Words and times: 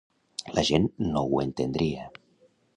La 0.55 0.63
gent 0.69 0.87
no 1.11 1.23
ho 1.35 1.45
entendria. 1.45 2.11